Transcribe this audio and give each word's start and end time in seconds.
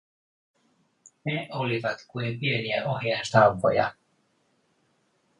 Ne 1.25 1.47
olivat 1.51 2.05
kuin 2.07 2.39
pieniä 2.39 2.89
ohjainsauvoja. 2.89 3.93